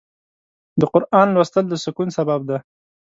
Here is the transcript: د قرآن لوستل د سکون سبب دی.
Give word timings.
د 0.79 0.81
قرآن 0.93 1.27
لوستل 1.35 1.65
د 1.69 1.73
سکون 1.83 2.07
سبب 2.17 2.39
دی. 2.49 2.57